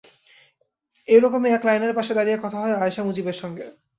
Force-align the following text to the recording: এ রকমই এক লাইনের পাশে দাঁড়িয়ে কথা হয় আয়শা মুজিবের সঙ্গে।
এ 1.07 1.17
রকমই 1.19 1.49
এক 1.51 1.63
লাইনের 1.67 1.93
পাশে 1.97 2.11
দাঁড়িয়ে 2.13 2.41
কথা 2.43 2.57
হয় 2.61 2.75
আয়শা 2.75 3.01
মুজিবের 3.03 3.37
সঙ্গে। 3.41 3.65